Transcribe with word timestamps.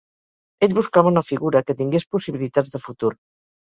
Ell 0.67 0.73
buscava 0.77 1.13
una 1.15 1.23
figura 1.29 1.63
que 1.69 1.79
tingués 1.85 2.11
possibilitats 2.19 2.77
de 2.79 2.87
futur. 2.91 3.17